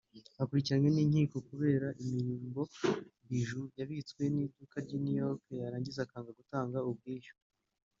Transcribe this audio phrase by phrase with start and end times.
[0.41, 7.35] akurikiranwe n’inkiko kubera imirimbo(bijoux) yambitswe n’iduka ry’i New York yarangiza akanga gutanga ubwishyu